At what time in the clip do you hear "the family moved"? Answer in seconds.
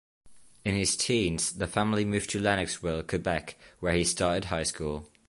1.53-2.31